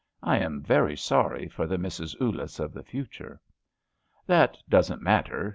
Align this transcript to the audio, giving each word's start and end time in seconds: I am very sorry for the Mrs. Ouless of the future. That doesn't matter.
I 0.23 0.39
am 0.39 0.63
very 0.63 0.97
sorry 0.97 1.47
for 1.47 1.67
the 1.67 1.77
Mrs. 1.77 2.19
Ouless 2.19 2.59
of 2.59 2.73
the 2.73 2.81
future. 2.81 3.39
That 4.25 4.57
doesn't 4.67 5.03
matter. 5.03 5.49